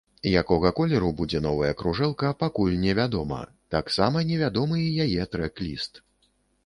[0.41, 3.39] Якога колеру будзе новая кружэлка, пакуль не вядома,
[3.79, 5.93] таксама невядомы і яе трэк-ліст.